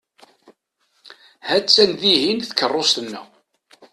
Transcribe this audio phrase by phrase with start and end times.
[1.47, 3.25] Ha-tt-an dihin tkeṛṛust-nneɣ.